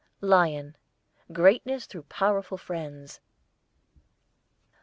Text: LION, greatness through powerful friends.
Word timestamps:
LION, 0.19 0.77
greatness 1.31 1.85
through 1.85 2.01
powerful 2.09 2.57
friends. 2.57 3.19